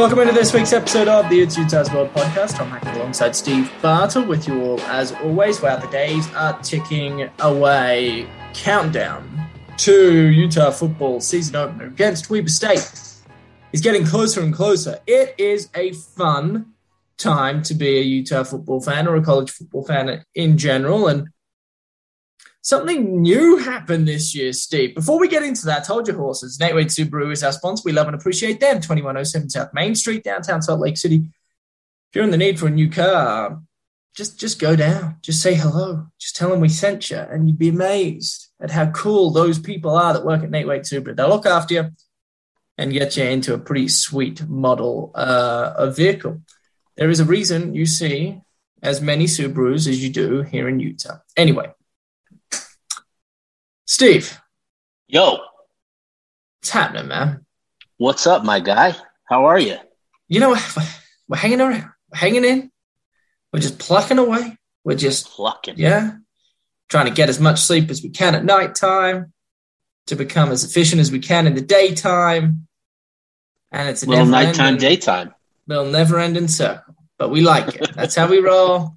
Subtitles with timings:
[0.00, 2.58] Welcome into this week's episode of the It's Utah's World podcast.
[2.58, 7.28] I'm Hackett alongside Steve Bartle with you all as always, while the days are ticking
[7.40, 8.26] away.
[8.54, 12.90] Countdown to Utah football season opener against Weber State
[13.74, 15.00] is getting closer and closer.
[15.06, 16.72] It is a fun
[17.18, 21.08] time to be a Utah football fan or a college football fan in general.
[21.08, 21.28] And
[22.62, 24.94] Something new happened this year, Steve.
[24.94, 26.60] Before we get into that, hold your horses.
[26.60, 27.82] Nate Wade Subaru is our sponsor.
[27.86, 28.76] We love and appreciate them.
[28.76, 31.16] 2107 South Main Street, downtown Salt Lake City.
[31.16, 33.62] If you're in the need for a new car,
[34.14, 35.16] just just go down.
[35.22, 36.08] Just say hello.
[36.18, 39.92] Just tell them we sent you, and you'd be amazed at how cool those people
[39.92, 41.16] are that work at Nate Wade Subaru.
[41.16, 41.90] They'll look after you
[42.76, 46.42] and get you into a pretty sweet model uh, of vehicle.
[46.96, 48.40] There is a reason you see
[48.82, 51.18] as many Subarus as you do here in Utah.
[51.36, 51.72] Anyway,
[53.90, 54.40] Steve.
[55.08, 55.38] Yo.
[56.60, 57.44] What's happening, man?
[57.96, 58.94] What's up, my guy?
[59.24, 59.78] How are you?
[60.28, 60.56] You know,
[61.26, 62.70] we're hanging around, we're hanging in.
[63.52, 64.56] We're just plucking away.
[64.84, 65.74] We're just plucking.
[65.76, 66.12] Yeah.
[66.88, 69.32] Trying to get as much sleep as we can at nighttime
[70.06, 72.68] to become as efficient as we can in the daytime.
[73.72, 75.34] And it's a little nighttime, daytime.
[75.66, 76.94] Little never ending circle.
[77.18, 77.92] But we like it.
[77.96, 78.94] That's how we roll.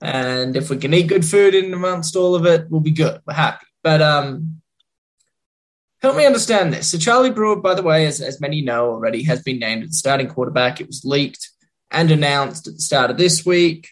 [0.00, 3.20] And if we can eat good food in amongst all of it, we'll be good.
[3.26, 3.66] We're happy.
[3.82, 4.60] But um,
[6.02, 6.90] help me understand this.
[6.90, 9.92] So Charlie Brewer, by the way, as, as many know already, has been named the
[9.92, 10.80] starting quarterback.
[10.80, 11.50] It was leaked
[11.90, 13.88] and announced at the start of this week,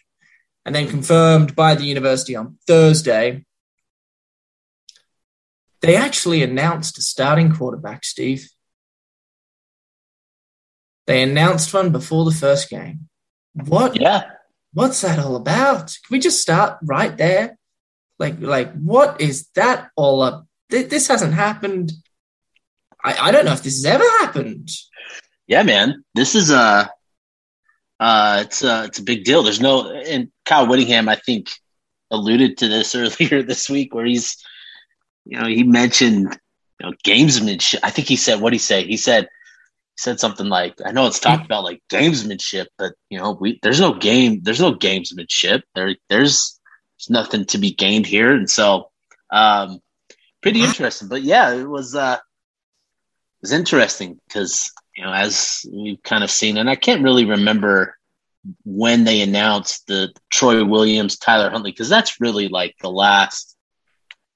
[0.65, 3.45] and then confirmed by the university on Thursday.
[5.81, 8.49] They actually announced a starting quarterback, Steve.
[11.07, 13.09] They announced one before the first game.
[13.53, 13.99] What?
[13.99, 14.29] Yeah.
[14.73, 15.87] What's that all about?
[15.87, 17.57] Can we just start right there?
[18.19, 20.45] Like, like what is that all up?
[20.69, 21.93] This hasn't happened.
[23.03, 24.69] I, I don't know if this has ever happened.
[25.47, 26.91] Yeah, man, this is a,
[27.99, 29.41] uh, it's a, it's a big deal.
[29.41, 31.49] There's no, and Kyle Whittingham, I think,
[32.11, 34.37] alluded to this earlier this week, where he's,
[35.25, 36.37] you know, he mentioned,
[36.79, 37.79] you know, gamesmanship.
[37.81, 38.85] I think he said what he said.
[38.85, 39.27] He said,
[39.97, 43.81] said something like, I know it's talked about like gamesmanship, but you know, we there's
[43.81, 45.63] no game, there's no gamesmanship.
[45.75, 46.58] There, there's
[46.99, 48.33] there's nothing to be gained here.
[48.33, 48.91] And so,
[49.31, 49.79] um,
[50.41, 51.07] pretty interesting.
[51.07, 56.31] But yeah, it was, uh, it was interesting because, you know, as we've kind of
[56.31, 57.95] seen, and I can't really remember
[58.65, 63.55] when they announced the Troy Williams, Tyler Huntley, because that's really like the last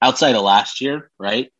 [0.00, 1.50] outside of last year, right?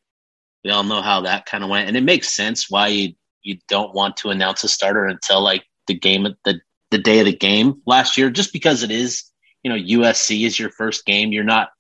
[0.63, 3.59] We all know how that kind of went, and it makes sense why you you
[3.69, 6.61] don't want to announce a starter until like the game the
[6.91, 9.25] the day of the game last year, just because it is
[9.65, 11.33] you know USC is your first game.
[11.33, 11.71] You're not,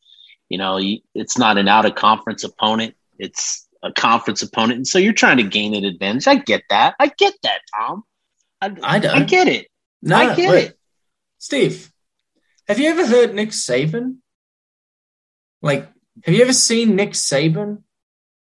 [0.49, 0.81] you know,
[1.15, 2.95] it's not an out of conference opponent.
[3.19, 6.27] It's a conference opponent, and so you're trying to gain an advantage.
[6.27, 6.97] I get that.
[6.99, 8.03] I get that, Tom.
[8.61, 9.15] I, I don't.
[9.15, 9.69] I get it.
[10.03, 10.69] No, I get wait.
[10.71, 10.79] it.
[11.39, 11.93] Steve,
[12.67, 14.17] have you ever heard Nick Saban?
[15.61, 15.89] Like,
[16.25, 17.83] have you ever seen Nick Saban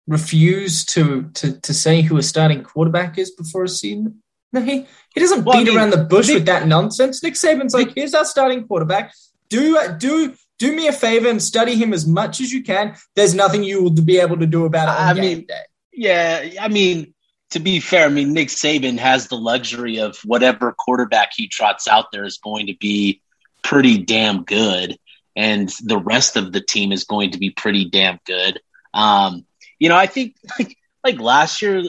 [0.06, 4.22] refuse to to to say who a starting quarterback is before a season?
[4.54, 7.24] No, he, he doesn't well, beat I mean, around the bush Nick, with that nonsense.
[7.24, 9.12] Nick Saban's like, here's our starting quarterback.
[9.48, 12.94] Do do do me a favor and study him as much as you can.
[13.16, 15.02] There's nothing you will be able to do about it.
[15.02, 15.60] I mean, day.
[15.92, 17.14] yeah, I mean,
[17.50, 21.88] to be fair, I mean Nick Saban has the luxury of whatever quarterback he trots
[21.88, 23.20] out there is going to be
[23.64, 24.96] pretty damn good,
[25.34, 28.60] and the rest of the team is going to be pretty damn good.
[28.94, 29.46] Um,
[29.80, 31.82] you know, I think like like last year,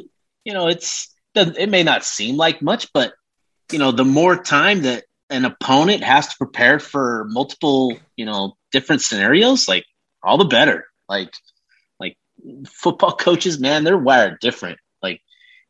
[0.43, 3.13] you know, it's it may not seem like much, but
[3.71, 8.55] you know, the more time that an opponent has to prepare for multiple, you know,
[8.71, 9.85] different scenarios, like
[10.21, 10.85] all the better.
[11.09, 11.33] Like,
[11.99, 12.17] like
[12.67, 14.79] football coaches, man, they're wired different.
[15.01, 15.21] Like,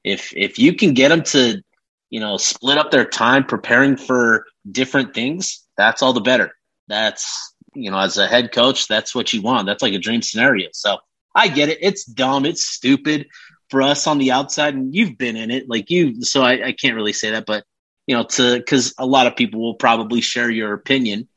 [0.04, 1.62] if if you can get them to,
[2.10, 6.52] you know, split up their time preparing for different things, that's all the better.
[6.88, 9.66] That's you know, as a head coach, that's what you want.
[9.66, 10.70] That's like a dream scenario.
[10.74, 10.98] So
[11.36, 11.80] I get it.
[11.82, 12.46] It's dumb.
[12.46, 13.28] It's stupid
[13.70, 16.24] for us on the outside, and you've been in it, like you.
[16.24, 17.64] So I, I can't really say that, but
[18.08, 21.28] you know, to because a lot of people will probably share your opinion.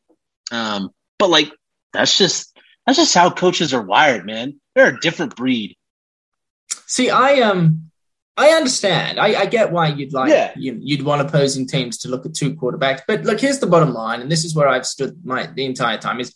[0.50, 1.50] Um, but like
[1.92, 4.60] that's just that's just how coaches are wired, man.
[4.75, 5.76] They're a different breed.
[6.86, 7.90] See, I um
[8.36, 9.19] I understand.
[9.19, 10.52] I, I get why you'd like yeah.
[10.54, 13.00] you, would want opposing teams to look at two quarterbacks.
[13.06, 15.98] But look, here's the bottom line, and this is where I've stood my the entire
[15.98, 16.32] time is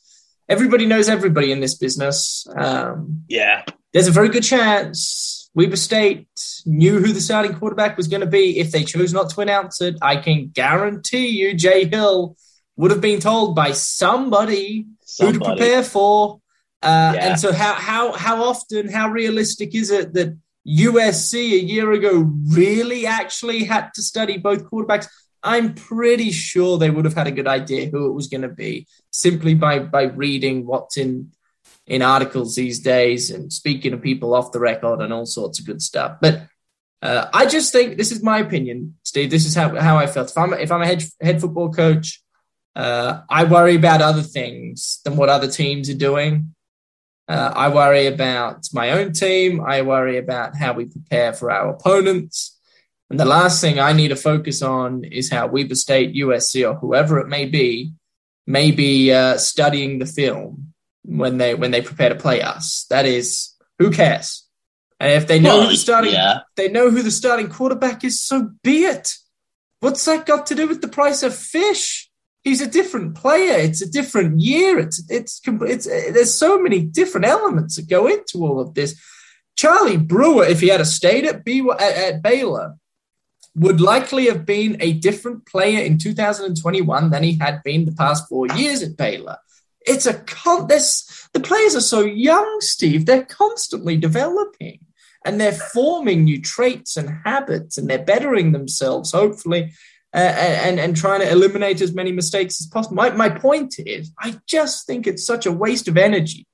[0.48, 2.46] everybody knows everybody in this business.
[2.56, 3.64] Um, yeah.
[3.92, 6.28] There's a very good chance Weber State
[6.64, 8.58] knew who the starting quarterback was going to be.
[8.58, 12.36] If they chose not to announce it, I can guarantee you Jay Hill
[12.76, 15.38] would have been told by somebody, somebody.
[15.38, 16.40] who to prepare for.
[16.82, 17.28] Uh, yeah.
[17.28, 22.30] And so, how how how often, how realistic is it that USC a year ago
[22.48, 25.08] really actually had to study both quarterbacks,
[25.42, 28.48] I'm pretty sure they would have had a good idea who it was going to
[28.48, 31.32] be simply by by reading what's in
[31.86, 35.66] in articles these days and speaking to people off the record and all sorts of
[35.66, 36.18] good stuff.
[36.20, 36.46] But
[37.00, 39.30] uh, I just think this is my opinion, Steve.
[39.30, 40.30] This is how, how I felt.
[40.30, 42.22] If I'm if I'm a head head football coach,
[42.76, 46.54] uh, I worry about other things than what other teams are doing.
[47.28, 49.60] Uh, I worry about my own team.
[49.60, 52.58] I worry about how we prepare for our opponents.
[53.10, 56.74] And the last thing I need to focus on is how Weber State, USC, or
[56.74, 57.92] whoever it may be,
[58.46, 60.71] may be uh, studying the film
[61.04, 62.86] when they when they prepare to play us.
[62.90, 64.46] That is, who cares?
[65.00, 66.40] And if they know well, who the starting, yeah.
[66.56, 69.14] they know who the starting quarterback is, so be it.
[69.80, 72.08] What's that got to do with the price of fish?
[72.44, 73.58] He's a different player.
[73.58, 74.78] It's a different year.
[74.78, 79.00] It's it's it's, it's there's so many different elements that go into all of this.
[79.56, 82.76] Charlie Brewer, if he had stayed at, B, at, at Baylor,
[83.54, 88.28] would likely have been a different player in 2021 than he had been the past
[88.28, 89.36] four years at Baylor.
[89.86, 90.66] It's a con.
[90.66, 93.06] This, the players are so young, Steve.
[93.06, 94.80] They're constantly developing
[95.24, 99.72] and they're forming new traits and habits and they're bettering themselves, hopefully,
[100.14, 102.96] uh, and, and trying to eliminate as many mistakes as possible.
[102.96, 106.46] My, my point is, I just think it's such a waste of energy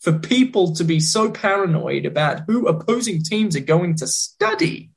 [0.00, 4.90] for people to be so paranoid about who opposing teams are going to study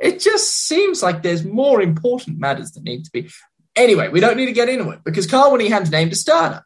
[0.00, 3.30] it just seems like there's more important matters that need to be.
[3.76, 6.64] Anyway, we don't need to get into it because Kyle Whittingham's named a starter,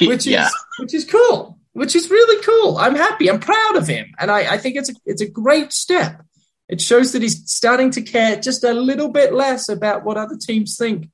[0.00, 0.46] which yeah.
[0.46, 2.78] is which is cool, which is really cool.
[2.78, 3.28] I'm happy.
[3.28, 6.22] I'm proud of him, and I, I think it's a it's a great step.
[6.68, 10.36] It shows that he's starting to care just a little bit less about what other
[10.36, 11.08] teams think.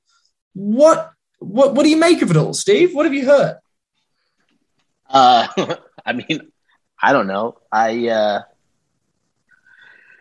[0.53, 2.93] What what what do you make of it all, Steve?
[2.93, 3.57] What have you heard?
[5.09, 5.47] Uh,
[6.05, 6.51] I mean,
[7.01, 7.57] I don't know.
[7.71, 8.41] I uh,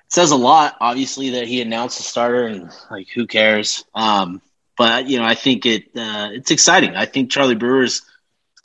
[0.09, 3.85] says a lot, obviously, that he announced a starter and like who cares.
[3.95, 4.41] Um,
[4.77, 6.95] but you know, I think it uh, it's exciting.
[6.97, 8.03] I think Charlie Brewer's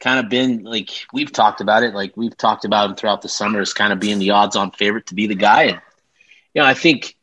[0.03, 3.29] kind of been like we've talked about it, like we've talked about him throughout the
[3.29, 5.63] summer as kind of being the odds-on favorite to be the guy.
[5.63, 5.81] And
[6.53, 7.15] you know, I think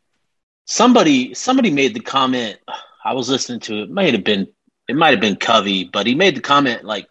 [0.65, 2.57] somebody somebody made the comment.
[3.05, 3.91] I was listening to it.
[3.91, 4.47] Might have been
[4.87, 7.07] it might have been Covey, but he made the comment like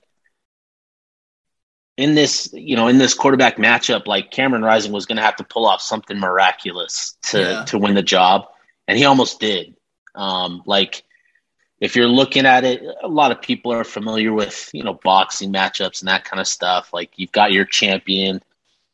[1.96, 5.37] in this, you know, in this quarterback matchup, like Cameron Rising was going to have
[5.37, 7.64] to pull off something miraculous to yeah.
[7.67, 8.46] to win the job,
[8.88, 9.76] and he almost did.
[10.14, 11.05] Um, like
[11.81, 15.53] if you're looking at it, a lot of people are familiar with you know boxing
[15.53, 16.93] matchups and that kind of stuff.
[16.93, 18.43] Like you've got your champion,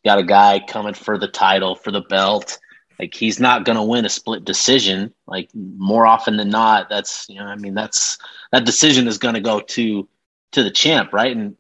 [0.05, 2.59] got a guy coming for the title for the belt.
[2.99, 5.13] Like he's not going to win a split decision.
[5.27, 8.19] Like more often than not, that's you know, I mean, that's
[8.53, 10.09] that decision is going to go to
[10.53, 11.37] to the champ, right?
[11.37, 11.57] And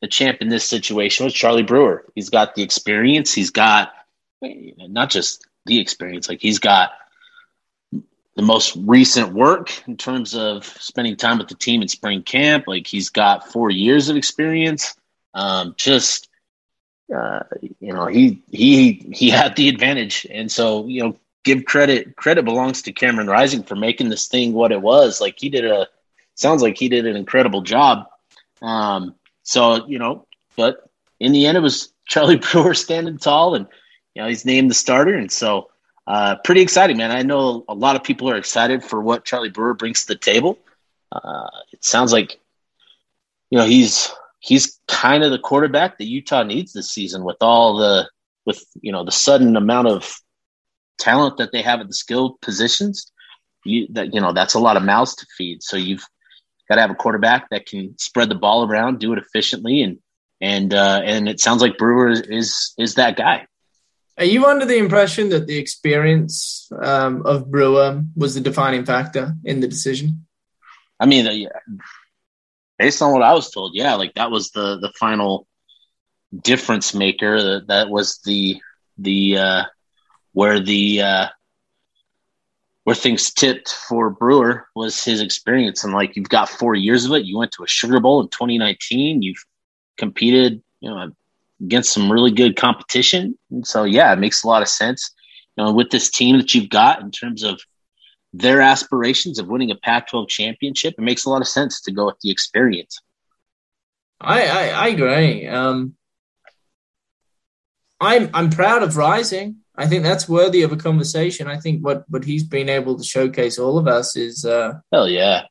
[0.00, 2.06] the champ in this situation was Charlie Brewer.
[2.14, 3.34] He's got the experience.
[3.34, 3.92] He's got
[4.40, 6.92] not just the experience, like he's got
[8.38, 12.68] the most recent work in terms of spending time with the team in spring camp.
[12.68, 14.94] Like he's got four years of experience.
[15.34, 16.28] Um, just
[17.14, 17.40] uh,
[17.80, 22.14] you know, he he he had the advantage, and so you know, give credit.
[22.14, 25.20] Credit belongs to Cameron Rising for making this thing what it was.
[25.20, 25.88] Like he did a
[26.38, 28.06] sounds like he did an incredible job.
[28.62, 30.26] Um, so, you know,
[30.56, 30.88] but
[31.18, 33.66] in the end, it was Charlie Brewer standing tall and,
[34.14, 35.14] you know, he's named the starter.
[35.14, 35.70] And so,
[36.08, 37.10] uh, pretty exciting, man.
[37.10, 40.18] I know a lot of people are excited for what Charlie Brewer brings to the
[40.18, 40.58] table.
[41.12, 42.40] Uh, it sounds like,
[43.50, 47.76] you know, he's, he's kind of the quarterback that Utah needs this season with all
[47.76, 48.08] the,
[48.46, 50.18] with, you know, the sudden amount of
[50.98, 53.12] talent that they have at the skilled positions.
[53.64, 55.62] You, that, you know, that's a lot of mouths to feed.
[55.62, 56.04] So you've,
[56.68, 59.98] got to have a quarterback that can spread the ball around, do it efficiently, and
[60.40, 63.46] and uh, and it sounds like Brewer is, is is that guy.
[64.18, 69.34] Are you under the impression that the experience um, of Brewer was the defining factor
[69.44, 70.26] in the decision?
[70.98, 71.78] I mean, uh,
[72.78, 75.46] based on what I was told, yeah, like that was the the final
[76.36, 77.40] difference maker.
[77.40, 78.60] That that was the
[78.98, 79.64] the uh,
[80.32, 81.26] where the uh,
[82.88, 85.84] where things tipped for Brewer was his experience.
[85.84, 87.24] And like you've got four years of it.
[87.24, 89.22] You went to a Sugar Bowl in 2019.
[89.22, 89.44] You've
[89.96, 91.12] competed, you know,
[91.60, 93.38] against some really good competition.
[93.50, 95.12] And so yeah, it makes a lot of sense.
[95.56, 97.60] You know, with this team that you've got in terms of
[98.32, 102.06] their aspirations of winning a Pac-12 championship, it makes a lot of sense to go
[102.06, 103.00] with the experience.
[104.20, 105.46] I I, I agree.
[105.46, 105.94] Um,
[108.00, 109.56] I'm I'm proud of Rising.
[109.76, 111.46] I think that's worthy of a conversation.
[111.46, 115.08] I think what what he's been able to showcase all of us is uh hell
[115.08, 115.42] yeah.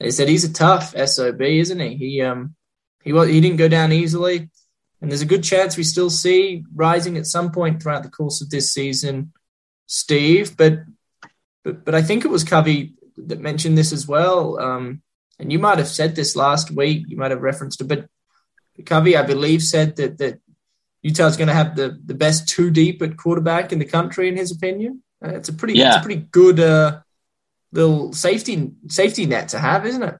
[0.00, 1.96] They said he's a tough sob, isn't he?
[1.96, 2.54] He um
[3.02, 4.50] he was he didn't go down easily.
[5.02, 8.40] And there's a good chance we still see Rising at some point throughout the course
[8.40, 9.32] of this season,
[9.86, 10.56] Steve.
[10.56, 10.84] But
[11.64, 14.58] but but I think it was Covey that mentioned this as well.
[14.60, 15.02] Um,
[15.40, 17.04] and you might have said this last week.
[17.08, 18.06] You might have referenced it, but
[18.86, 20.40] Covey, I believe, said that that
[21.02, 24.36] Utah's going to have the the best two deep at quarterback in the country, in
[24.36, 25.02] his opinion.
[25.24, 25.88] Uh, it's a pretty, yeah.
[25.88, 27.00] it's a pretty good uh,
[27.72, 30.16] little safety safety net to have, isn't it?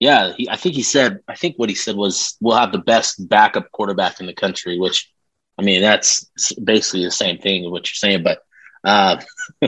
[0.00, 1.20] Yeah, he, I think he said.
[1.28, 4.78] I think what he said was, "We'll have the best backup quarterback in the country."
[4.78, 5.12] Which,
[5.58, 8.22] I mean, that's basically the same thing what you're saying.
[8.22, 8.42] But,
[8.82, 9.20] uh,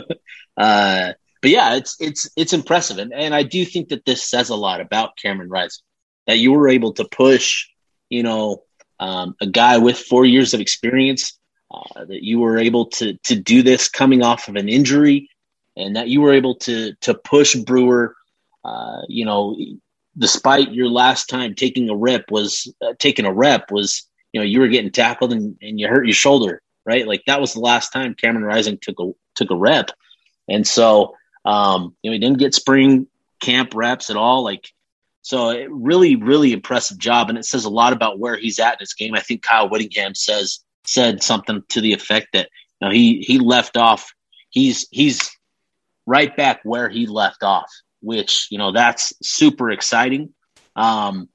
[0.57, 1.12] uh,
[1.43, 4.57] but yeah, it's it's it's impressive, and and I do think that this says a
[4.57, 5.83] lot about Cameron Rising
[6.27, 7.69] that you were able to push,
[8.09, 8.62] you know,
[9.01, 11.39] um, a guy with four years of experience,
[11.71, 15.29] uh, that you were able to to do this coming off of an injury,
[15.77, 18.17] and that you were able to to push Brewer.
[18.65, 19.57] Uh, you know,
[20.16, 24.47] despite your last time taking a rep was uh, taking a rep was you know
[24.47, 27.07] you were getting tackled and, and you hurt your shoulder, right?
[27.07, 29.90] Like that was the last time Cameron Rising took a took a rep,
[30.49, 31.14] and so
[31.45, 33.07] um, you know he didn't get spring
[33.40, 34.42] camp reps at all.
[34.45, 34.73] Like
[35.23, 37.28] so it really, really impressive job.
[37.28, 39.14] And it says a lot about where he's at in his game.
[39.14, 42.49] I think Kyle Whittingham says said something to the effect that
[42.81, 44.12] you know, he he left off.
[44.50, 45.31] He's he's
[46.07, 47.71] right back where he left off,
[48.02, 50.35] which you know that's super exciting.
[50.76, 51.28] Um,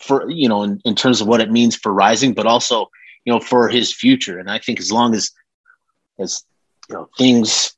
[0.00, 2.90] for you know, in, in terms of what it means for Rising, but also
[3.24, 4.38] you know for his future.
[4.38, 5.30] And I think as long as
[6.18, 6.44] as
[6.88, 7.76] you know things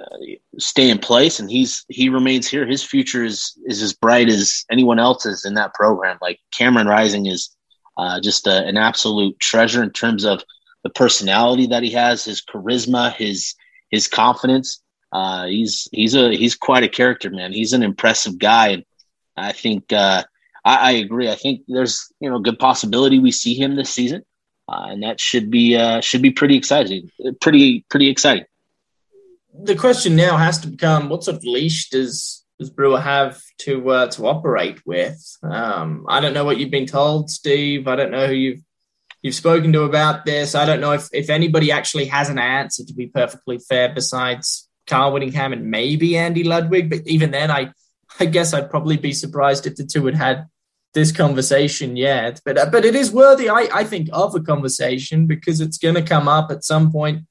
[0.00, 0.16] uh,
[0.58, 4.64] stay in place and he's he remains here his future is is as bright as
[4.70, 7.54] anyone else's in that program like cameron rising is
[7.96, 10.42] uh, just a, an absolute treasure in terms of
[10.82, 13.54] the personality that he has his charisma his
[13.90, 14.82] his confidence
[15.14, 18.84] uh, he's he's a he's quite a character man he's an impressive guy and
[19.36, 20.22] i think uh,
[20.64, 24.24] I, I, agree i think there's you know good possibility we see him this season
[24.68, 28.44] uh, and that should be uh, should be pretty exciting pretty pretty exciting
[29.62, 33.88] the question now has to become: What sort of leash does does Brewer have to
[33.90, 35.38] uh, to operate with?
[35.42, 37.86] Um, I don't know what you've been told, Steve.
[37.86, 38.62] I don't know who you've
[39.22, 40.54] you've spoken to about this.
[40.54, 42.84] I don't know if if anybody actually has an answer.
[42.84, 47.72] To be perfectly fair, besides Kyle Whittingham and maybe Andy Ludwig, but even then, I
[48.20, 50.46] I guess I'd probably be surprised if the two had had
[50.92, 52.40] this conversation yet.
[52.44, 55.96] But uh, but it is worthy, I I think, of a conversation because it's going
[55.96, 57.24] to come up at some point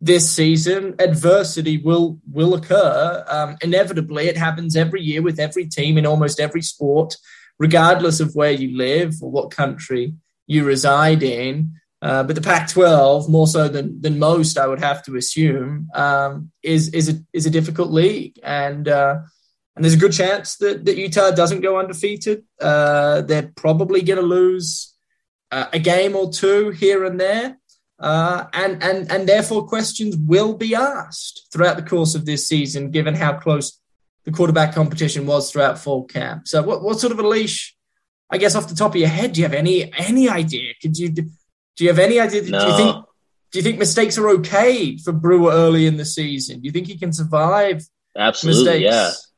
[0.00, 3.24] this season, adversity will will occur.
[3.28, 7.16] Um, inevitably, it happens every year with every team in almost every sport,
[7.58, 10.14] regardless of where you live or what country
[10.46, 11.72] you reside in.
[12.02, 16.52] Uh, but the Pac-12, more so than than most, I would have to assume, um,
[16.62, 19.20] is is a is a difficult league, and uh,
[19.74, 22.44] and there's a good chance that, that Utah doesn't go undefeated.
[22.60, 24.94] Uh, they're probably going to lose
[25.50, 27.58] uh, a game or two here and there.
[27.98, 32.90] Uh, and and and therefore questions will be asked throughout the course of this season,
[32.90, 33.80] given how close
[34.24, 36.46] the quarterback competition was throughout fall camp.
[36.46, 37.74] So, what what sort of a leash?
[38.28, 40.74] I guess off the top of your head, do you have any any idea?
[40.82, 41.14] Could you
[41.76, 42.42] do you have any idea?
[42.42, 42.60] No.
[42.60, 43.06] Do you think
[43.52, 46.60] do you think mistakes are okay for Brewer early in the season?
[46.60, 47.86] Do you think he can survive?
[48.16, 49.32] Absolutely, mistakes?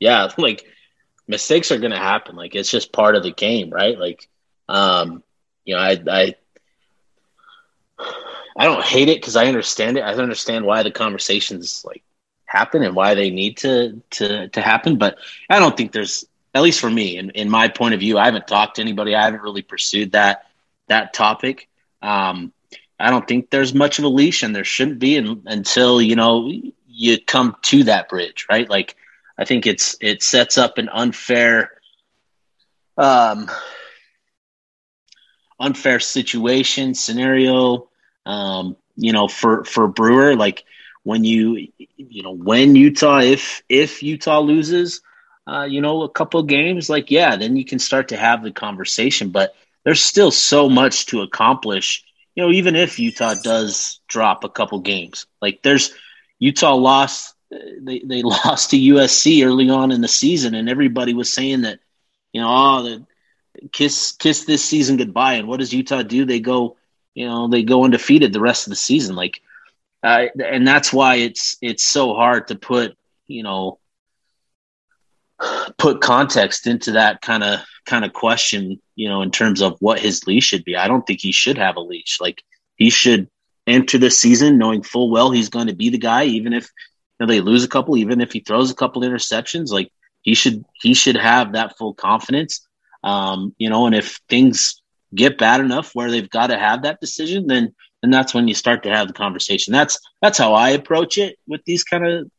[0.00, 0.32] yeah, yeah.
[0.36, 0.64] Like
[1.26, 2.36] mistakes are going to happen.
[2.36, 3.98] Like it's just part of the game, right?
[3.98, 4.28] Like,
[4.68, 5.22] um,
[5.64, 6.34] you know, I I
[8.56, 10.02] I don't hate it because I understand it.
[10.02, 12.02] I understand why the conversations like
[12.44, 14.98] happen and why they need to to to happen.
[14.98, 16.24] But I don't think there's
[16.54, 19.14] at least for me, in, in my point of view, I haven't talked to anybody.
[19.14, 20.49] I haven't really pursued that
[20.90, 21.68] that topic.
[22.02, 22.52] Um,
[23.00, 26.16] I don't think there's much of a leash, and there shouldn't be in, until you
[26.16, 26.52] know
[26.88, 28.68] you come to that bridge, right?
[28.68, 28.96] Like
[29.38, 31.72] I think it's it sets up an unfair,
[32.98, 33.50] um,
[35.60, 37.88] unfair situation scenario
[38.26, 40.64] um, you know, for for Brewer, like
[41.02, 45.00] when you you know when Utah if if Utah loses,
[45.46, 48.52] uh, you know, a couple games, like yeah, then you can start to have the
[48.52, 49.30] conversation.
[49.30, 52.04] But there's still so much to accomplish.
[52.34, 55.92] You know, even if Utah does drop a couple games, like there's
[56.38, 61.32] Utah lost they they lost to USC early on in the season, and everybody was
[61.32, 61.80] saying that
[62.32, 63.06] you know, oh, the,
[63.72, 65.34] kiss kiss this season goodbye.
[65.34, 66.24] And what does Utah do?
[66.24, 66.76] They go
[67.14, 69.42] you know they go undefeated the rest of the season like
[70.02, 72.96] uh, and that's why it's it's so hard to put
[73.26, 73.78] you know
[75.78, 79.98] put context into that kind of kind of question you know in terms of what
[79.98, 82.42] his leash should be i don't think he should have a leash like
[82.76, 83.28] he should
[83.66, 86.70] enter the season knowing full well he's going to be the guy even if
[87.18, 89.90] you know, they lose a couple even if he throws a couple interceptions like
[90.22, 92.66] he should he should have that full confidence
[93.02, 94.80] um you know and if things
[95.14, 98.54] get bad enough where they've got to have that decision, then then that's when you
[98.54, 99.72] start to have the conversation.
[99.72, 102.30] That's that's how I approach it with these kind of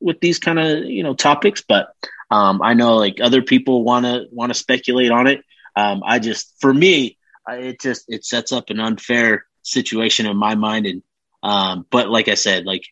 [0.00, 1.62] with these kind of you know topics.
[1.66, 1.88] But
[2.30, 5.44] um, I know like other people want to want to speculate on it.
[5.76, 7.18] Um, I just for me,
[7.48, 10.86] it just it sets up an unfair situation in my mind.
[10.86, 11.02] And
[11.42, 12.82] um, but like I said, like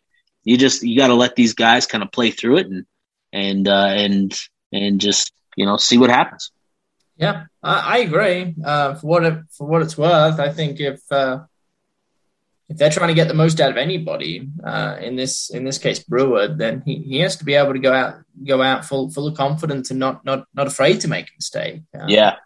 [0.44, 2.86] you just you got to let these guys kind of play through it and
[3.32, 4.38] and uh, and
[4.72, 6.50] and just you know see what happens.
[7.16, 8.54] Yeah, I, I agree.
[8.62, 11.44] Uh, for what it, for what it's worth, I think if uh,
[12.68, 15.78] if they're trying to get the most out of anybody uh, in this in this
[15.78, 19.10] case Brewer, then he, he has to be able to go out go out full
[19.10, 21.82] full of confidence and not not not afraid to make a mistake.
[21.98, 22.36] Um, yeah.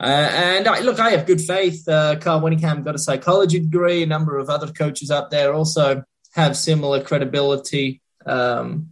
[0.00, 1.86] Uh, and I, look, I have good faith.
[1.86, 4.02] Uh, Kyle Whittingham got a psychology degree.
[4.02, 6.02] A number of other coaches up there also
[6.32, 8.02] have similar credibility.
[8.26, 8.88] Um,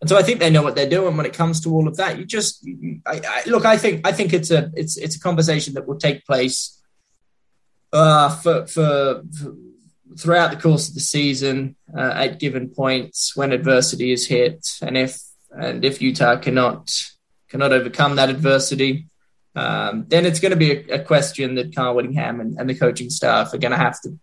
[0.00, 1.98] and so I think they know what they're doing when it comes to all of
[1.98, 2.18] that.
[2.18, 2.66] You just,
[3.06, 5.98] I, I, look, I think, I think it's a, it's, it's a conversation that will
[5.98, 6.73] take place
[7.94, 9.54] uh, for, for, for,
[10.18, 14.96] throughout the course of the season uh, at given points when adversity is hit, and
[14.96, 15.20] if,
[15.50, 16.92] and if Utah cannot,
[17.48, 19.06] cannot overcome that adversity,
[19.56, 22.74] um, then it's going to be a, a, question that Kyle Whittingham and, and the
[22.74, 24.18] coaching staff are going to have to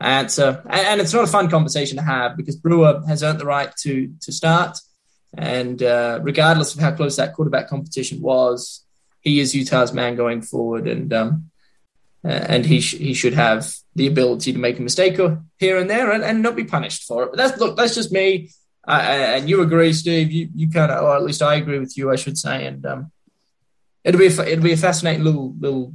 [0.00, 0.62] answer.
[0.68, 3.74] And, and, it's not a fun conversation to have because Brewer has earned the right
[3.82, 4.78] to to start.
[5.36, 8.84] And uh, regardless of how close that quarterback competition was,
[9.20, 11.50] he is Utah's man going forward, and um,
[12.24, 15.18] uh, and he sh- he should have the ability to make a mistake
[15.58, 17.30] here and there and, and not be punished for it.
[17.30, 18.50] But that's look, that's just me.
[18.86, 20.30] and you agree, Steve?
[20.30, 22.66] You you kind of, or at least I agree with you, I should say.
[22.66, 23.12] And um,
[24.04, 25.94] it'll be a, it'll be a fascinating little little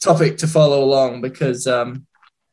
[0.00, 2.06] topic to follow along because um,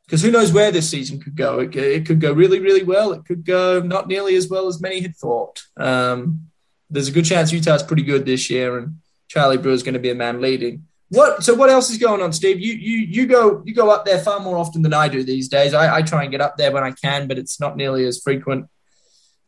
[0.06, 1.60] because who knows where this season could go?
[1.60, 3.14] It, it, could go really, really well.
[3.14, 5.64] It could go not nearly as well as many had thought.
[5.78, 6.48] Um,
[6.90, 8.98] there's a good chance Utah's pretty good this year, and
[9.28, 10.88] Charlie Brewer's going to be a man leading.
[11.14, 11.44] What?
[11.44, 12.60] So what else is going on, Steve?
[12.60, 15.48] You you you go you go up there far more often than I do these
[15.48, 15.74] days.
[15.74, 18.20] I, I try and get up there when I can, but it's not nearly as
[18.20, 18.68] frequent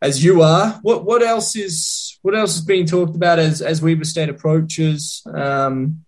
[0.01, 0.79] as you are.
[0.83, 5.23] What what else is what else is being talked about as as Weber State approaches?
[5.25, 6.05] Um,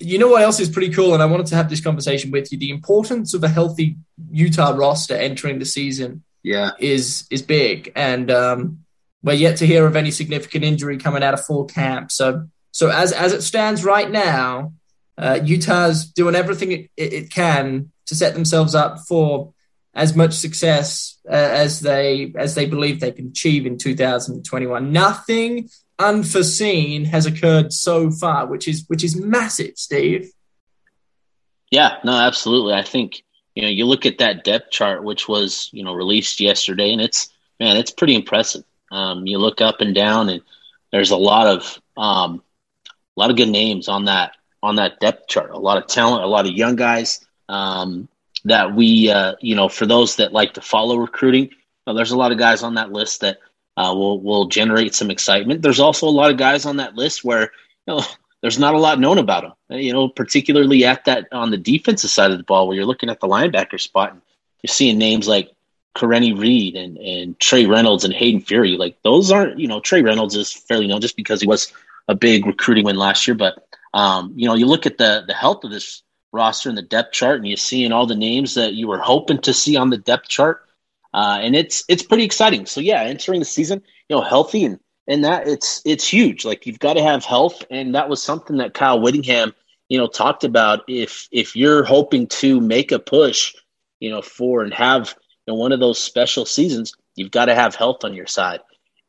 [0.00, 2.52] you know what else is pretty cool, and I wanted to have this conversation with
[2.52, 2.58] you.
[2.58, 3.96] The importance of a healthy
[4.30, 8.84] Utah roster entering the season, yeah, is is big, and um,
[9.22, 12.12] we're yet to hear of any significant injury coming out of full camp.
[12.12, 14.72] So, so as as it stands right now,
[15.16, 19.52] uh, Utah's doing everything it, it, can to set themselves up for
[19.94, 24.92] as much success uh, as they as they believe they can achieve in 2021.
[24.92, 30.30] Nothing unforeseen has occurred so far, which is which is massive, Steve.
[31.70, 32.74] Yeah, no, absolutely.
[32.74, 33.22] I think
[33.54, 37.00] you know you look at that depth chart, which was you know released yesterday, and
[37.00, 37.28] it's
[37.58, 38.64] man, it's pretty impressive.
[38.90, 40.42] Um, you look up and down, and
[40.92, 42.42] there's a lot of um,
[43.18, 45.50] a lot of good names on that on that depth chart.
[45.50, 48.08] A lot of talent, a lot of young guys um,
[48.44, 51.50] that we uh, you know for those that like to follow recruiting.
[51.86, 53.38] there's a lot of guys on that list that
[53.76, 55.62] uh, will will generate some excitement.
[55.62, 57.50] There's also a lot of guys on that list where
[57.86, 58.02] you know
[58.40, 59.80] there's not a lot known about them.
[59.80, 63.10] You know, particularly at that on the defensive side of the ball, where you're looking
[63.10, 64.22] at the linebacker spot, and
[64.62, 65.50] you're seeing names like
[65.96, 68.76] Karene Reid and and Trey Reynolds and Hayden Fury.
[68.76, 71.72] Like those aren't you know Trey Reynolds is fairly known just because he was
[72.08, 73.54] a big recruiting win last year, but
[73.94, 77.12] um, you know you look at the the health of this roster and the depth
[77.12, 79.98] chart, and you're seeing all the names that you were hoping to see on the
[79.98, 80.62] depth chart
[81.14, 82.66] uh, and it's it's pretty exciting.
[82.66, 86.44] So yeah, entering the season, you know, healthy and and that it's it's huge.
[86.44, 89.54] Like you've got to have health, and that was something that Kyle Whittingham,
[89.88, 90.84] you know, talked about.
[90.88, 93.54] If if you're hoping to make a push,
[94.00, 95.14] you know, for and have
[95.46, 98.60] you know, one of those special seasons, you've got to have health on your side,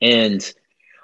[0.02, 0.42] and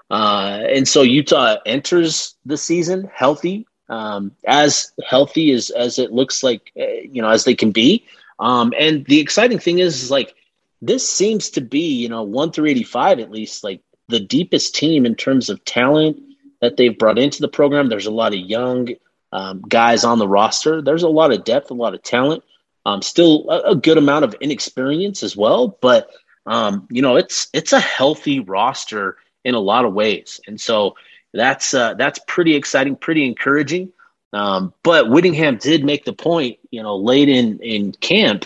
[0.09, 6.43] uh, and so Utah enters the season healthy, um, as healthy as as it looks
[6.43, 8.05] like, uh, you know, as they can be.
[8.39, 10.35] Um, and the exciting thing is, is like
[10.81, 15.05] this seems to be, you know, one through 85 at least, like the deepest team
[15.05, 16.21] in terms of talent
[16.61, 17.89] that they've brought into the program.
[17.89, 18.89] There's a lot of young
[19.31, 20.81] um, guys on the roster.
[20.81, 22.43] There's a lot of depth, a lot of talent.
[22.85, 26.11] Um, still a, a, good amount of inexperience as well, but
[26.45, 30.95] um, you know, it's it's a healthy roster in a lot of ways, and so
[31.33, 33.93] that's uh, that's pretty exciting, pretty encouraging.
[34.33, 38.45] Um, but Whittingham did make the point, you know, late in in camp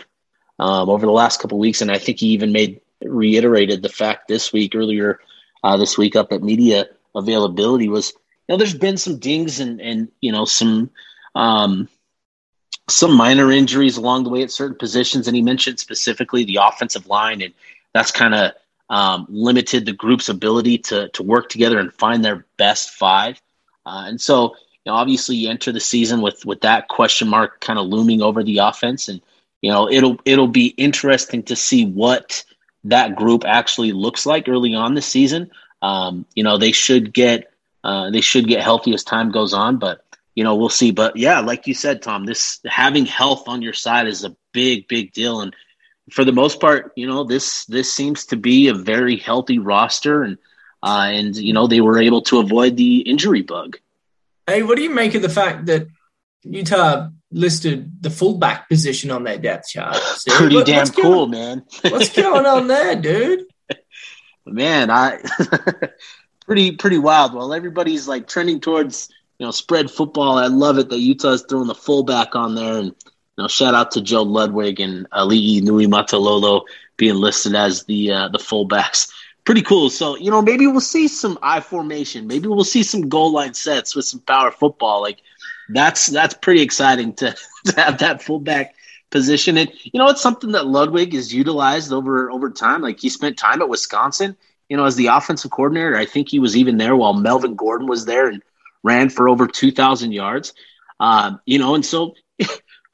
[0.59, 4.27] um, over the last couple weeks, and I think he even made reiterated the fact
[4.27, 5.19] this week earlier
[5.63, 9.81] uh, this week up at media availability was you know there's been some dings and
[9.81, 10.89] and you know some
[11.35, 11.87] um,
[12.89, 17.07] some minor injuries along the way at certain positions, and he mentioned specifically the offensive
[17.07, 17.53] line, and
[17.93, 18.51] that's kind of
[18.89, 23.41] um, limited the group's ability to to work together and find their best five.
[23.85, 27.59] Uh, and so you know, obviously you enter the season with with that question mark
[27.61, 29.21] kind of looming over the offense, and
[29.61, 32.43] you know it'll it'll be interesting to see what
[32.85, 35.51] that group actually looks like early on this season.
[35.81, 37.51] Um, you know, they should get
[37.83, 40.03] uh, they should get healthy as time goes on, but
[40.35, 40.91] you know we'll see.
[40.91, 44.87] But yeah, like you said, Tom, this having health on your side is a big
[44.87, 45.55] big deal, and
[46.11, 50.23] for the most part, you know this this seems to be a very healthy roster,
[50.23, 50.37] and
[50.83, 53.77] uh, and you know they were able to avoid the injury bug.
[54.47, 55.87] Hey, what do you make of the fact that
[56.43, 59.95] Utah listed the fullback position on their depth chart?
[60.17, 61.65] See, Pretty what, damn cool, going, man.
[61.89, 63.45] what's going on there, dude?
[64.45, 65.19] Man, I
[66.45, 67.33] pretty pretty wild.
[67.33, 71.67] While everybody's like trending towards you know spread football, I love it that Utah's throwing
[71.67, 72.95] the fullback on there, and
[73.39, 76.63] know shout out to Joe Ludwig and Ali Niumatalolo
[76.97, 79.11] being listed as the uh, the fullbacks
[79.49, 79.89] pretty cool.
[79.89, 82.27] So, you know, maybe we'll see some I formation.
[82.27, 85.01] Maybe we'll see some goal line sets with some power football.
[85.01, 85.23] Like
[85.69, 88.75] that's that's pretty exciting to, to have that fullback
[89.09, 89.57] position.
[89.57, 92.83] And you know, it's something that Ludwig has utilized over over time.
[92.83, 94.37] Like he spent time at Wisconsin,
[94.69, 95.95] you know, as the offensive coordinator.
[95.95, 98.43] I think he was even there while Melvin Gordon was there and
[98.83, 100.53] ran for over two thousand yards.
[100.99, 102.13] Uh, you know, and so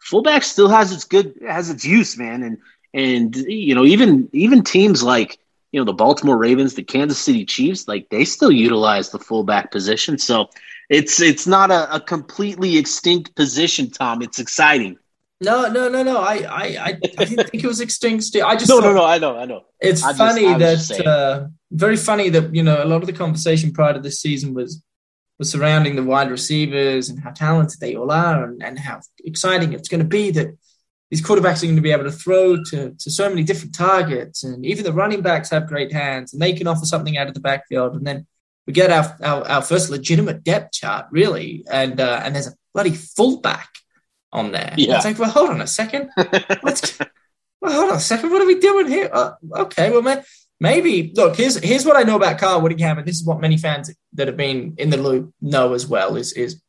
[0.06, 2.44] fullback still has its good has its use, man.
[2.44, 2.58] And
[2.94, 5.40] and you know, even even teams like
[5.72, 9.72] you know the Baltimore Ravens, the Kansas City Chiefs, like they still utilize the fullback
[9.72, 10.18] position.
[10.18, 10.50] So
[10.90, 14.22] it's it's not a, a completely extinct position, Tom.
[14.22, 14.98] It's exciting.
[15.42, 16.18] No, no, no, no.
[16.18, 18.34] I I I, I didn't think it was extinct.
[18.46, 19.04] I just no, no, no.
[19.04, 19.66] I know, I know.
[19.82, 23.14] It's I funny just, that uh, very funny that you know a lot of the
[23.14, 24.82] conversation prior to this season was
[25.38, 29.74] was surrounding the wide receivers and how talented they all are and, and how exciting
[29.74, 30.58] it's going to be that
[31.12, 34.44] these quarterbacks are going to be able to throw to, to so many different targets.
[34.44, 37.34] And even the running backs have great hands and they can offer something out of
[37.34, 37.96] the backfield.
[37.96, 38.26] And then
[38.66, 41.64] we get our, our, our first legitimate depth chart, really.
[41.70, 43.70] And uh, and there's a bloody fullback
[44.32, 44.74] on there.
[44.78, 44.96] Yeah.
[44.96, 46.10] It's like, well, hold on a second.
[46.64, 47.00] Let's,
[47.62, 48.32] well, hold on a second.
[48.32, 49.10] What are we doing here?
[49.12, 50.24] Uh, okay, well, man,
[50.60, 51.36] maybe look.
[51.36, 54.28] Here's here's what I know about Kyle Whittingham, and this is what many fans that
[54.28, 56.16] have been in the loop know as well.
[56.16, 56.62] Is is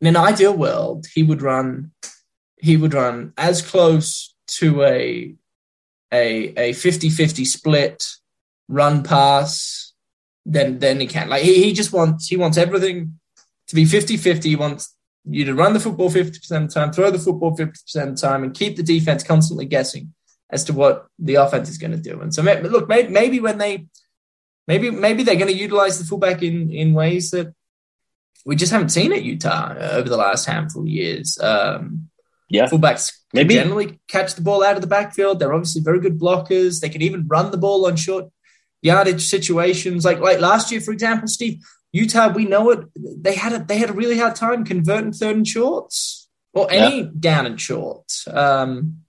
[0.00, 1.92] in an ideal world, he would run
[2.58, 5.34] he would run as close to a
[6.12, 8.06] a a 50-50 split
[8.68, 9.84] run pass
[10.46, 11.28] then then he can.
[11.28, 13.18] Like he, he just wants he wants everything
[13.68, 14.44] to be 50-50.
[14.44, 17.68] He wants you to run the football 50% of the time, throw the football 50%
[17.68, 20.12] of the time, and keep the defense constantly guessing
[20.50, 22.20] as to what the offense is going to do.
[22.20, 23.86] And so look, maybe, maybe when they
[24.66, 27.54] maybe maybe they're going to utilize the fullback in in ways that
[28.46, 31.38] we just haven't seen at Utah over the last handful of years.
[31.40, 32.08] Um,
[32.50, 32.66] yeah.
[32.66, 33.54] Fullbacks Maybe.
[33.54, 35.38] generally catch the ball out of the backfield.
[35.38, 36.80] They're obviously very good blockers.
[36.80, 38.26] They can even run the ball on short
[38.82, 40.04] yardage situations.
[40.04, 42.80] Like like last year, for example, Steve, Utah, we know it.
[42.96, 47.02] They had a they had a really hard time converting third and shorts or any
[47.02, 47.08] yeah.
[47.18, 48.12] down and short.
[48.28, 49.03] Um,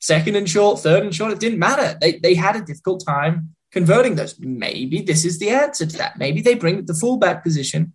[0.00, 1.96] second and short, third and short, it didn't matter.
[2.00, 4.38] They they had a difficult time converting those.
[4.38, 6.18] Maybe this is the answer to that.
[6.18, 7.92] Maybe they bring the fullback position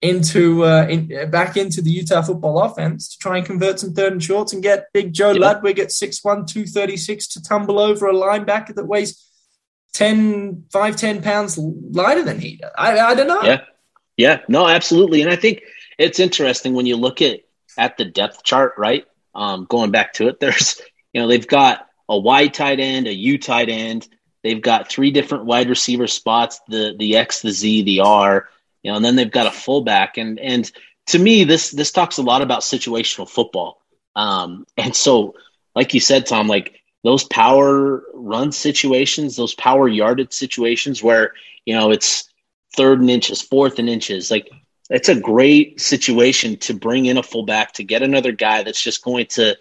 [0.00, 3.92] into uh, in, uh, back into the Utah football offense to try and convert some
[3.92, 5.40] third and shorts and get big Joe yep.
[5.40, 9.28] Ludwig at 6'1", 236 to tumble over a linebacker that weighs
[9.94, 12.70] 10, 5, 10 pounds lighter than he does.
[12.78, 13.42] I, I don't know.
[13.42, 13.62] Yeah.
[14.16, 15.22] Yeah, no, absolutely.
[15.22, 15.62] And I think
[15.96, 17.40] it's interesting when you look at,
[17.78, 19.06] at the depth chart, right?
[19.34, 20.82] Um, going back to it, there's,
[21.18, 24.08] you know, they've got a wide tight end, a U tight end.
[24.44, 28.48] They've got three different wide receiver spots, the, the X, the Z, the R
[28.82, 30.18] you know, and then they've got a fullback.
[30.18, 30.70] And and
[31.06, 33.80] to me, this this talks a lot about situational football.
[34.14, 35.34] Um, and so,
[35.74, 41.74] like you said, Tom, like those power run situations, those power yarded situations where you
[41.74, 42.28] know it's
[42.76, 44.48] third and inches, fourth and inches, like
[44.90, 49.04] it's a great situation to bring in a fullback to get another guy that's just
[49.04, 49.54] going to,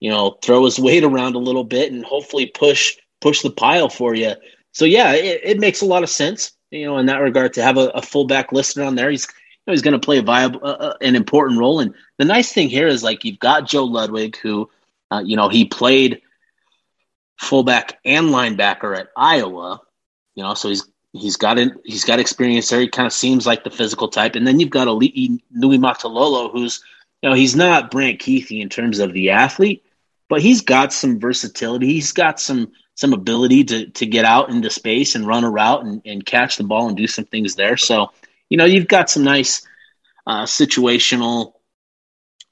[0.00, 3.88] you know, throw his weight around a little bit and hopefully push push the pile
[3.88, 4.34] for you.
[4.72, 7.62] So yeah, it, it makes a lot of sense you know, in that regard, to
[7.62, 10.22] have a, a fullback listed on there, he's you know, he's going to play a
[10.22, 11.80] viable, uh, uh, an important role.
[11.80, 14.68] And the nice thing here is like you've got Joe Ludwig, who,
[15.10, 16.20] uh, you know, he played
[17.38, 19.80] fullback and linebacker at Iowa.
[20.34, 21.72] You know, so he's he's got it.
[21.84, 22.80] He's got experience there.
[22.80, 24.34] He kind of seems like the physical type.
[24.34, 26.82] And then you've got a Nui Niumatalolo, who's
[27.28, 29.84] know he's not Brant Kuithe in terms of the athlete,
[30.28, 31.86] but he's got some versatility.
[31.86, 35.84] He's got some some ability to to get out into space and run a route
[35.84, 37.76] and, and catch the ball and do some things there.
[37.76, 38.12] So,
[38.48, 39.66] you know, you've got some nice
[40.26, 41.54] uh, situational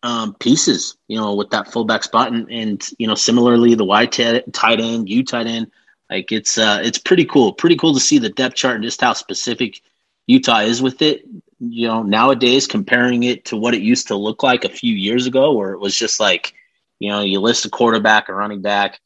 [0.03, 4.51] um, pieces, you know, with that fullback spot, and, and you know, similarly the t-
[4.53, 5.71] tight end, U tight end,
[6.11, 9.01] like it's uh, it's pretty cool, pretty cool to see the depth chart and just
[9.01, 9.81] how specific
[10.27, 11.25] Utah is with it.
[11.65, 15.27] You know, nowadays comparing it to what it used to look like a few years
[15.27, 16.53] ago, where it was just like,
[16.99, 18.99] you know, you list a quarterback, a running back,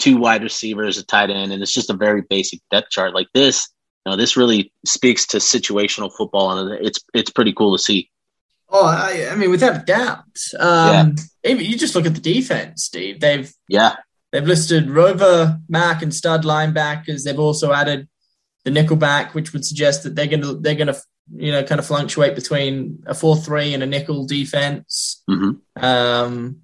[0.00, 3.14] two wide receivers, a tight end, and it's just a very basic depth chart.
[3.14, 3.68] Like this,
[4.04, 8.10] you know, this really speaks to situational football, and it's it's pretty cool to see.
[8.68, 10.24] Oh, I, I mean, without a doubt.
[10.58, 11.52] Um, yeah.
[11.52, 13.20] You just look at the defense, Steve.
[13.20, 13.94] They've yeah
[14.32, 17.22] they've listed Rover, Mack, and stud linebackers.
[17.22, 18.08] They've also added
[18.64, 21.78] the nickelback, which would suggest that they're going to they're going to you know kind
[21.78, 25.22] of fluctuate between a four three and a nickel defense.
[25.28, 25.84] Mm-hmm.
[25.84, 26.62] Um,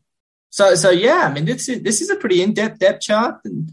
[0.51, 3.37] so so yeah, I mean this is this is a pretty in depth depth chart,
[3.45, 3.73] and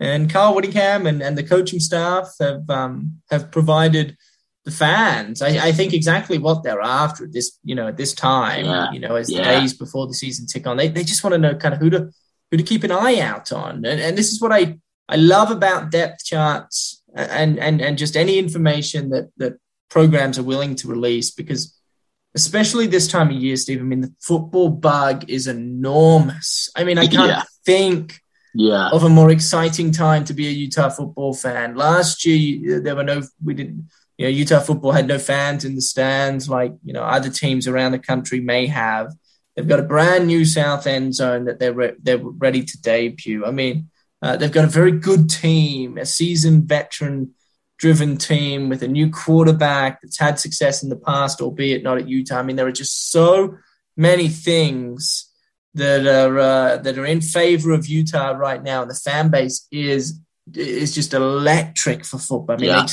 [0.00, 4.16] and Kyle Whittingham and, and the coaching staff have um, have provided
[4.64, 5.40] the fans.
[5.40, 8.66] I, I, think exactly what they're after at this you know at this time.
[8.66, 8.92] Yeah.
[8.92, 9.38] You know, as yeah.
[9.38, 11.80] the days before the season tick on, they they just want to know kind of
[11.80, 12.10] who to
[12.50, 15.50] who to keep an eye out on, and, and this is what I I love
[15.50, 19.58] about depth charts and and and just any information that that
[19.88, 21.78] programs are willing to release because
[22.34, 23.80] especially this time of year, Steve.
[23.80, 26.70] I mean, the football bug is enormous.
[26.76, 27.42] I mean, I can't yeah.
[27.64, 28.20] think
[28.54, 28.90] yeah.
[28.90, 31.76] of a more exciting time to be a Utah football fan.
[31.76, 35.74] Last year, there were no, we didn't, you know, Utah football had no fans in
[35.74, 39.12] the stands like, you know, other teams around the country may have.
[39.54, 43.44] They've got a brand new South End zone that they're, re- they're ready to debut.
[43.44, 43.90] I mean,
[44.22, 47.34] uh, they've got a very good team, a seasoned veteran
[47.78, 52.08] driven team with a new quarterback that's had success in the past, albeit not at
[52.08, 52.38] Utah.
[52.38, 53.56] I mean, there are just so
[53.96, 55.32] many things
[55.74, 59.66] that are uh, that are in favor of Utah right now, and the fan base
[59.70, 60.20] is
[60.54, 62.56] is just electric for football.
[62.56, 62.82] I mean, yeah.
[62.82, 62.92] they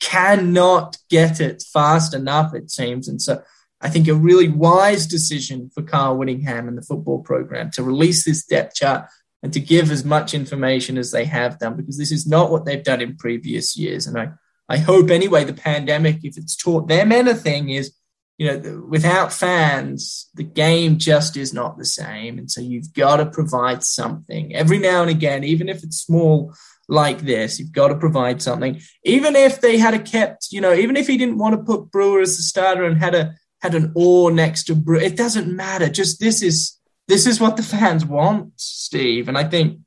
[0.00, 3.42] cannot get it fast enough, it seems, and so.
[3.84, 8.24] I think a really wise decision for Kyle Whittingham and the football program to release
[8.24, 9.08] this depth chart
[9.42, 12.64] and to give as much information as they have done because this is not what
[12.64, 14.06] they've done in previous years.
[14.06, 14.28] And I,
[14.68, 17.92] I hope anyway, the pandemic, if it's taught them anything, is
[18.38, 22.38] you know, without fans, the game just is not the same.
[22.38, 26.54] And so you've got to provide something every now and again, even if it's small
[26.88, 28.80] like this, you've got to provide something.
[29.04, 31.90] Even if they had a kept, you know, even if he didn't want to put
[31.90, 35.54] Brewer as the starter and had a had an or next to Brewer, it doesn't
[35.54, 35.88] matter.
[35.88, 36.76] Just this is
[37.08, 39.28] this is what the fans want, Steve.
[39.28, 39.80] And I think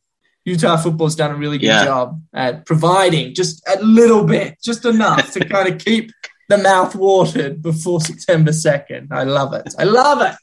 [0.45, 1.85] Utah football's done a really good yeah.
[1.85, 6.11] job at providing just a little bit, just enough to kind of keep
[6.49, 9.11] the mouth watered before September 2nd.
[9.11, 9.73] I love it.
[9.77, 10.35] I love it.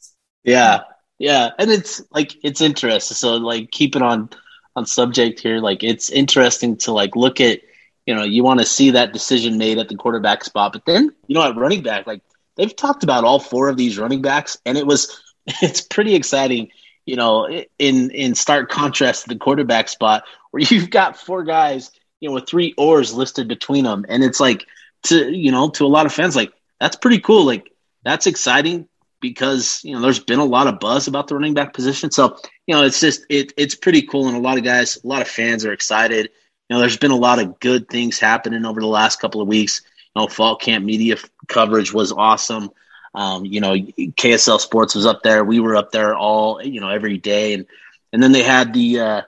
[0.42, 0.80] Yeah.
[1.18, 1.50] Yeah.
[1.58, 3.14] And it's like, it's interesting.
[3.14, 4.30] So, like, keep it on,
[4.74, 5.58] on subject here.
[5.58, 7.60] Like, it's interesting to, like, look at,
[8.06, 10.72] you know, you want to see that decision made at the quarterback spot.
[10.72, 12.22] But then, you know, at running back, like,
[12.56, 15.21] they've talked about all four of these running backs, and it was
[15.62, 16.70] it's pretty exciting,
[17.06, 21.90] you know, in in stark contrast to the quarterback spot where you've got four guys,
[22.20, 24.66] you know, with three oars listed between them, and it's like
[25.04, 27.70] to you know to a lot of fans like that's pretty cool, like
[28.04, 28.88] that's exciting
[29.20, 32.36] because you know there's been a lot of buzz about the running back position, so
[32.66, 35.22] you know it's just it it's pretty cool, and a lot of guys, a lot
[35.22, 36.30] of fans are excited.
[36.68, 39.48] You know, there's been a lot of good things happening over the last couple of
[39.48, 39.82] weeks.
[40.14, 41.16] You know, fall camp media
[41.48, 42.70] coverage was awesome.
[43.14, 45.44] Um, you know, KSL Sports was up there.
[45.44, 47.54] We were up there all, you know, every day.
[47.54, 47.66] And,
[48.12, 49.22] and then they had the, uh,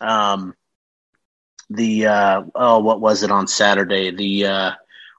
[0.00, 0.54] um,
[1.70, 4.10] the, uh, oh, what was it on Saturday?
[4.10, 4.70] The, uh,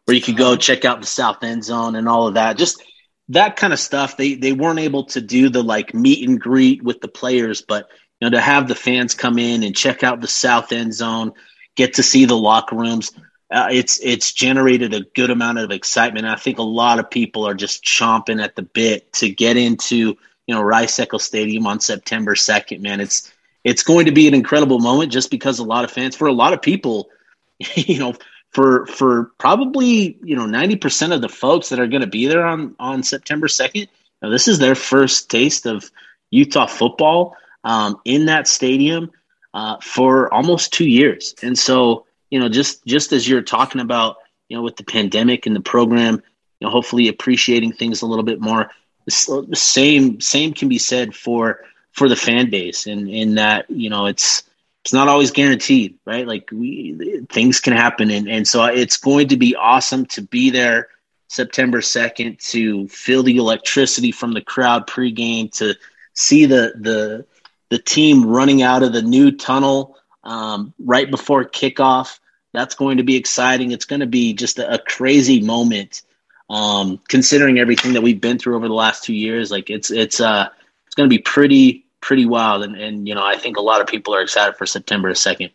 [0.05, 2.57] where you could go check out the South End Zone and all of that.
[2.57, 2.83] Just
[3.29, 4.17] that kind of stuff.
[4.17, 7.87] They, they weren't able to do the like meet and greet with the players, but,
[8.19, 11.31] you know, to have the fans come in and check out the South End Zone,
[11.75, 13.11] get to see the locker rooms
[13.51, 16.25] uh, it's it's generated a good amount of excitement.
[16.25, 20.17] I think a lot of people are just chomping at the bit to get into
[20.45, 22.81] you know Rice Eccles Stadium on September second.
[22.81, 23.31] Man, it's
[23.63, 26.33] it's going to be an incredible moment just because a lot of fans, for a
[26.33, 27.09] lot of people,
[27.75, 28.13] you know,
[28.51, 32.27] for for probably you know ninety percent of the folks that are going to be
[32.27, 33.87] there on on September second,
[34.21, 35.89] this is their first taste of
[36.29, 39.09] Utah football um, in that stadium
[39.55, 44.17] uh, for almost two years, and so you know, just just as you're talking about,
[44.47, 46.15] you know, with the pandemic and the program,
[46.59, 48.69] you know, hopefully appreciating things a little bit more.
[49.05, 51.61] The same same can be said for
[51.91, 54.43] for the fan base, and in that you know it's
[54.83, 56.27] it's not always guaranteed, right?
[56.27, 60.51] Like we things can happen, and and so it's going to be awesome to be
[60.51, 60.89] there
[61.27, 65.75] September second to feel the electricity from the crowd pregame to
[66.13, 67.25] see the the
[67.69, 72.19] the team running out of the new tunnel um, right before kickoff.
[72.53, 73.71] That's going to be exciting.
[73.71, 76.01] It's going to be just a, a crazy moment,
[76.49, 79.51] um, considering everything that we've been through over the last two years.
[79.51, 80.49] Like it's it's uh
[80.87, 83.81] it's going to be pretty pretty wild, and and you know I think a lot
[83.81, 85.51] of people are excited for September second.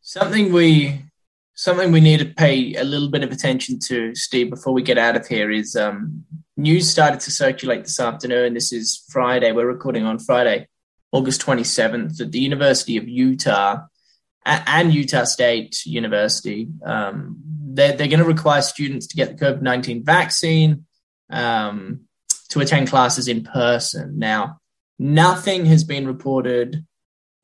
[0.00, 1.02] Something we
[1.54, 4.96] something we need to pay a little bit of attention to, Steve, before we get
[4.96, 6.24] out of here is um,
[6.56, 8.54] news started to circulate this afternoon.
[8.54, 9.50] This is Friday.
[9.50, 10.68] We're recording on Friday,
[11.10, 13.80] August 27th, at the University of Utah
[14.48, 16.68] and Utah State University.
[16.84, 20.86] Um, they're, they're going to require students to get the COVID 19 vaccine
[21.30, 22.00] um,
[22.48, 24.18] to attend classes in person.
[24.18, 24.60] Now,
[24.98, 26.84] nothing has been reported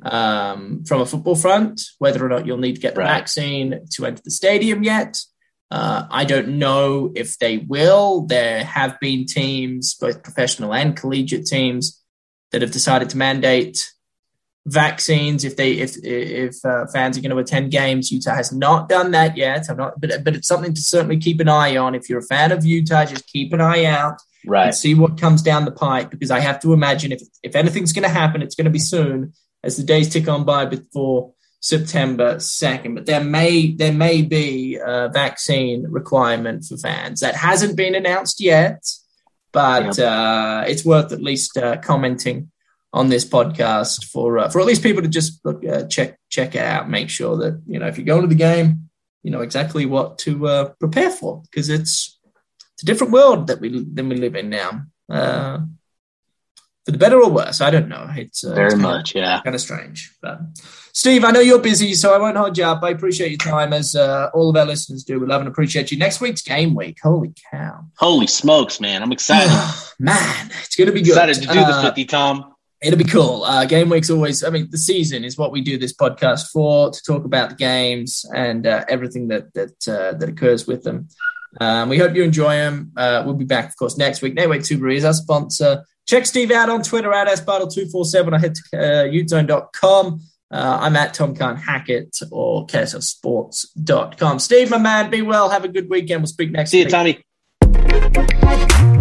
[0.02, 3.18] um, from a football front, whether or not you'll need to get the right.
[3.18, 5.22] vaccine to enter the stadium yet.
[5.70, 8.26] Uh, I don't know if they will.
[8.26, 12.00] There have been teams, both professional and collegiate teams,
[12.52, 13.90] that have decided to mandate
[14.66, 18.10] vaccines if they if if uh, fans are going to attend games.
[18.10, 19.68] Utah has not done that yet.
[19.68, 21.94] I'm not, but but it's something to certainly keep an eye on.
[21.94, 24.20] If you're a fan of Utah, just keep an eye out.
[24.46, 24.74] Right.
[24.74, 28.02] see what comes down the pipe because I have to imagine if if anything's going
[28.02, 32.36] to happen, it's going to be soon as the days tick on by before September
[32.36, 32.94] 2nd.
[32.94, 38.40] But there may there may be a vaccine requirement for fans that hasn't been announced
[38.40, 38.84] yet,
[39.52, 42.50] but uh, it's worth at least uh, commenting
[42.94, 46.54] on this podcast for uh, for at least people to just look, uh, check check
[46.54, 48.88] it out, make sure that you know if you're going to the game,
[49.24, 52.20] you know exactly what to uh, prepare for because it's
[52.72, 54.82] it's a different world that we than we live in now.
[55.10, 55.58] Uh,
[56.84, 57.62] for the better or worse.
[57.62, 58.06] I don't know.
[58.14, 60.14] It's uh, very it's much, kind of, yeah, kind of strange.
[60.20, 60.40] But
[60.92, 62.82] Steve, I know you're busy, so I won't hold you up.
[62.82, 65.18] I appreciate your time, as uh, all of our listeners do.
[65.18, 65.98] We love and appreciate you.
[65.98, 66.98] Next week's game week.
[67.02, 67.86] Holy cow!
[67.96, 69.02] Holy smokes, man!
[69.02, 69.50] I'm excited.
[69.98, 71.12] man, it's going to be good.
[71.12, 72.53] Excited to do this with you, Tom.
[72.84, 73.44] It'll be cool.
[73.44, 74.44] Uh, game week's always.
[74.44, 77.56] I mean, the season is what we do this podcast for to talk about the
[77.56, 81.08] games and uh, everything that that uh, that occurs with them.
[81.60, 82.92] Um, we hope you enjoy them.
[82.94, 84.34] Uh, we'll be back, of course, next week.
[84.34, 85.84] Network Tuber is our sponsor.
[86.06, 90.20] Check Steve out on Twitter at sbattle247 or head to uh, utezone.com.
[90.50, 94.38] Uh, I'm at Tom Khan Hackett or KSLSports.com.
[94.40, 95.48] Steve, my man, be well.
[95.48, 96.20] Have a good weekend.
[96.20, 96.92] We'll speak next See week.
[96.92, 97.22] you,
[97.70, 98.93] Tommy.